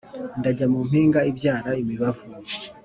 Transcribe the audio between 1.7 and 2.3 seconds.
imibavu,